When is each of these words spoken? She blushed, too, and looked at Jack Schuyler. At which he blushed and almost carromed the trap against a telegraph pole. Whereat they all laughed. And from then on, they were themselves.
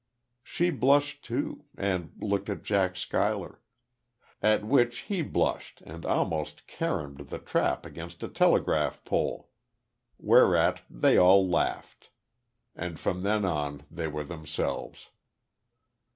She 0.41 0.71
blushed, 0.71 1.23
too, 1.23 1.65
and 1.77 2.13
looked 2.19 2.49
at 2.49 2.63
Jack 2.63 2.97
Schuyler. 2.97 3.61
At 4.41 4.65
which 4.65 5.01
he 5.01 5.21
blushed 5.21 5.81
and 5.81 6.07
almost 6.07 6.65
carromed 6.65 7.29
the 7.29 7.37
trap 7.37 7.85
against 7.85 8.23
a 8.23 8.27
telegraph 8.27 9.05
pole. 9.05 9.51
Whereat 10.17 10.81
they 10.89 11.17
all 11.19 11.47
laughed. 11.47 12.09
And 12.75 12.99
from 12.99 13.21
then 13.21 13.45
on, 13.45 13.83
they 13.91 14.07
were 14.07 14.23
themselves. 14.23 15.11